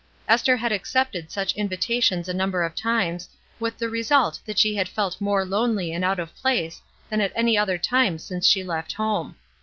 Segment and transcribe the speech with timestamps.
[0.27, 4.73] Esther had accepted such invita tions a number of times, with the result that she
[4.75, 8.63] had felt more lonely and out of place than at any other time since she
[8.63, 9.35] left home.